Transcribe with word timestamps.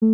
hoa 0.00 0.08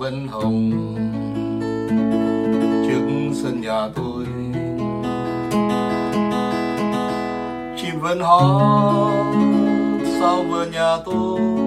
vẫn 0.00 0.28
hồng 0.28 0.70
trước 2.86 3.32
sân 3.34 3.60
nhà 3.60 3.88
tôi. 3.94 4.26
Chim 7.76 8.00
vẫn 8.00 8.20
hót 8.20 9.34
sau 10.20 10.42
vườn 10.42 10.70
nhà 10.70 10.96
tôi? 11.04 11.61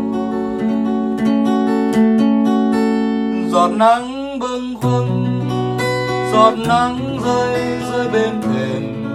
Giọt 3.56 3.72
nắng 3.72 4.40
bâng 4.40 4.76
khuâng, 4.82 5.40
giọt 6.34 6.54
nắng 6.68 7.20
rơi 7.26 7.80
rơi 7.92 8.08
bên 8.14 8.42
thềm. 8.42 9.06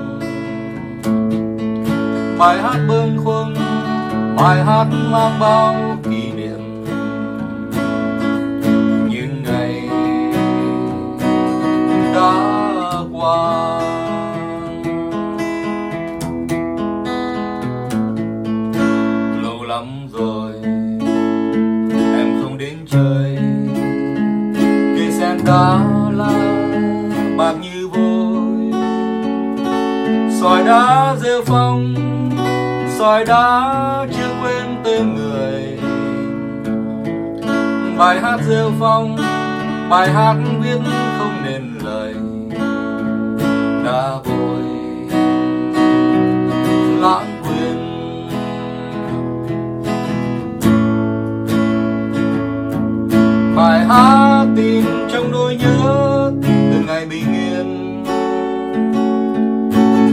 Bài 2.38 2.62
hát 2.62 2.78
bâng 2.88 3.18
khuâng, 3.24 3.54
bài 4.36 4.64
hát 4.64 4.86
mang 5.10 5.40
bao 5.40 5.98
kỷ 6.04 6.32
niệm. 6.32 6.84
Những 9.10 9.42
ngày 9.44 9.88
đã 12.14 12.32
qua. 13.12 13.80
Lâu 19.42 19.62
lắm 19.62 19.86
rồi 20.12 20.52
em 22.16 22.42
không 22.42 22.58
đến 22.58 22.76
chơi 22.90 23.09
đã 25.50 25.80
lao 26.12 26.32
bạc 27.36 27.54
như 27.60 27.88
vôi 27.88 28.72
sỏi 30.40 30.64
đá 30.64 31.16
rêu 31.22 31.42
phong 31.46 31.94
sỏi 32.98 33.24
đá 33.24 34.06
chưa 34.12 34.34
quên 34.42 34.76
tên 34.84 35.14
người. 35.14 35.78
Bài 37.98 38.20
hát 38.20 38.40
rêu 38.48 38.70
phong, 38.80 39.16
bài 39.90 40.12
hát 40.12 40.34
viết 40.60 40.78
không 41.18 41.42
nên 41.44 41.78
lời. 41.84 42.14
Đã 43.84 44.10
vội. 44.24 44.62
Lãng 47.00 47.39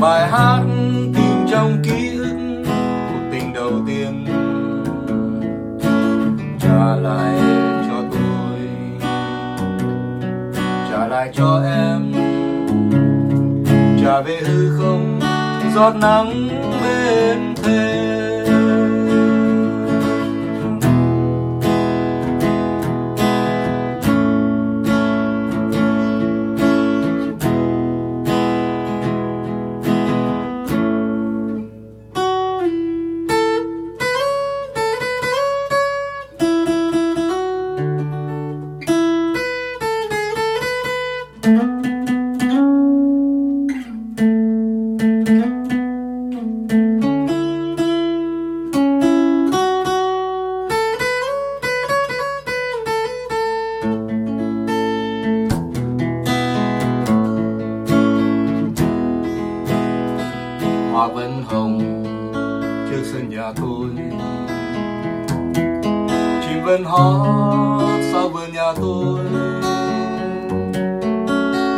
bài 0.02 0.28
hát 0.28 0.64
tìm 1.16 1.48
trong 1.52 1.78
ký 1.84 2.17
ức 2.17 2.38
cuộc 3.09 3.30
tình 3.31 3.53
đầu 3.53 3.72
tiên. 3.88 4.26
Trả 6.59 6.95
lại 6.95 7.40
cho 7.88 8.03
tôi. 8.12 8.59
Trả 10.92 11.08
lại 11.08 11.31
cho 11.34 11.62
em. 11.66 12.14
Trả 14.02 14.22
về 14.22 14.38
hư 14.45 14.78
không, 14.78 15.20
giọt 15.75 15.95
nắng 15.95 16.47
vẫn 66.67 66.83
hót 66.83 68.01
sau 68.11 68.29
vườn 68.29 68.53
nhà 68.53 68.73
tôi. 68.75 69.19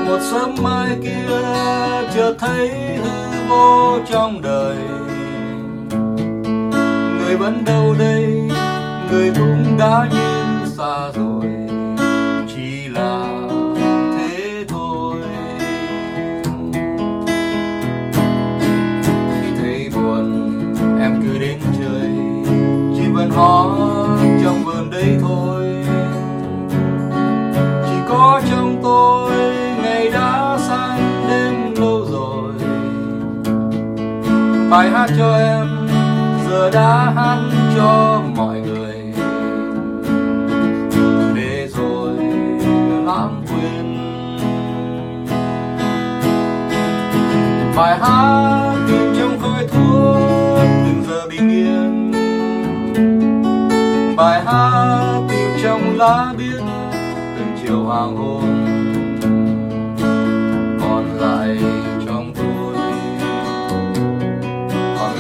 Một 0.06 0.20
sớm 0.32 0.56
mai 0.62 0.98
kia 1.04 1.30
chưa 2.14 2.34
thấy 2.40 2.70
hư 2.98 3.48
vô 3.50 4.00
trong 4.12 4.42
đời. 4.42 4.78
Người 7.20 7.38
vẫn 7.38 7.66
đâu 7.66 7.96
đây, 8.00 8.50
người 9.12 9.32
cũng 9.36 9.78
đã 9.80 10.08
nhìn 10.12 10.70
xa 10.78 11.12
rồi. 11.16 11.46
Chỉ 12.56 12.88
là 12.88 13.29
bài 34.70 34.90
hát 34.90 35.10
cho 35.18 35.38
em, 35.38 35.88
giờ 36.50 36.70
đã 36.74 37.12
hát 37.16 37.40
cho 37.76 38.22
mọi 38.36 38.60
người. 38.60 38.96
Để 41.36 41.68
rồi 41.68 42.14
lãng 43.06 43.44
quên. 43.48 43.98
Bài 47.76 47.98
hát 48.00 48.76
tìm 48.88 49.14
trong 49.20 49.40
khói 49.42 49.68
thuốc 49.68 50.18
từng 50.60 51.04
giờ 51.08 51.28
bình 51.30 51.50
yên. 51.50 52.12
Bài 54.18 54.42
hát 54.46 55.22
tìm 55.30 55.50
trong 55.64 55.98
lá 55.98 56.34
biếc 56.38 56.62
từng 57.38 57.58
chiều 57.64 57.84
hoàng 57.84 58.18
hôn. 58.18 58.79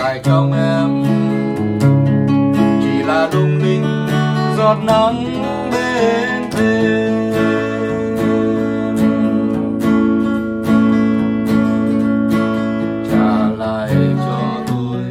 Còn 0.09 0.23
trong 0.23 0.53
em. 0.53 1.03
Chỉ 2.81 3.03
là 3.07 3.29
lung 3.33 3.59
linh 3.63 4.07
giọt 4.57 4.77
nắng 4.83 5.25
bên 5.71 6.51
thềm 6.51 7.31
trả 13.11 13.49
lại 13.57 13.89
cho 14.25 14.41
tôi, 14.67 15.03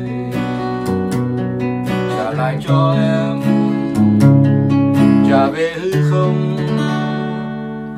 trả 2.16 2.30
lại 2.30 2.58
cho 2.66 2.94
em. 2.98 3.42
Trả 5.30 5.46
về 5.46 5.74
hư 5.80 6.10
không, 6.10 6.56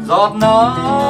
giọt 0.09 0.33
nắng 0.41 1.10